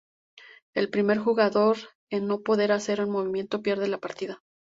[0.73, 1.77] El primer jugador
[2.09, 4.41] en no poder hacer un movimiento pierde la partida.